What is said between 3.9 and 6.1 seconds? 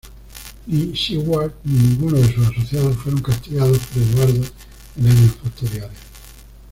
Eduardo en años posteriores.